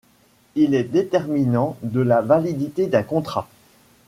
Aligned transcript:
Il 0.55 0.73
est 0.73 0.81
déterminant 0.83 1.77
de 1.83 1.99
la 2.01 2.21
validité 2.23 2.87
d'un 2.87 3.03
contrat. 3.03 3.47